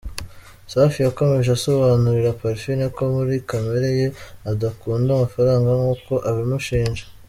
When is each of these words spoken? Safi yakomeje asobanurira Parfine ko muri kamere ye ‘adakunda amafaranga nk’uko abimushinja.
Safi 0.71 0.99
yakomeje 1.01 1.49
asobanurira 1.53 2.37
Parfine 2.41 2.85
ko 2.95 3.01
muri 3.13 3.35
kamere 3.49 3.89
ye 3.99 4.07
‘adakunda 4.51 5.09
amafaranga 5.11 5.69
nk’uko 5.77 6.13
abimushinja. 6.29 7.03